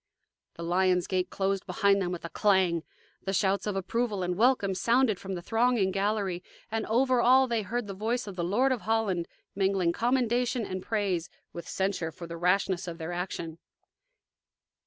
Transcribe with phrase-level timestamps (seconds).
[0.55, 2.81] The lions' gate closed behind them with a clang;
[3.21, 7.47] the shouts of approval and of welcome sounded from the thronging gallery, and over all
[7.47, 12.11] they heard the voice of the Lord of Holland mingling commendation and praise with censure
[12.11, 13.59] for the rashness of their action.